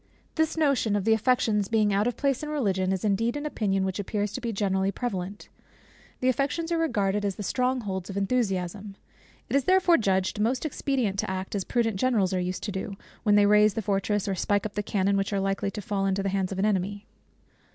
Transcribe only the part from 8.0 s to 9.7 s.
of enthusiasm. It is